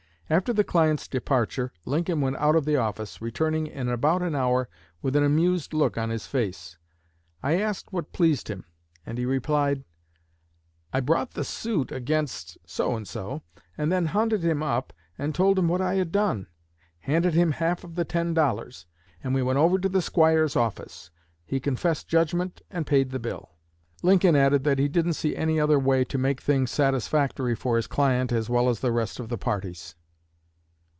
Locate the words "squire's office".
20.01-21.11